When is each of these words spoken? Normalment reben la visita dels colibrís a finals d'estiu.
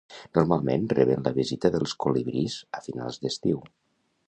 Normalment 0.35 0.87
reben 0.99 1.21
la 1.27 1.33
visita 1.35 1.71
dels 1.77 1.95
colibrís 2.05 2.57
a 2.79 2.83
finals 2.89 3.23
d'estiu. 3.27 3.63